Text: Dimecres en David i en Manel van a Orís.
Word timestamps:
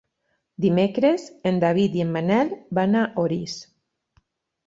Dimecres 0.63 1.25
en 1.49 1.59
David 1.65 1.97
i 1.99 2.01
en 2.05 2.15
Manel 2.15 2.51
van 2.79 2.97
a 3.01 3.03
Orís. 3.25 3.59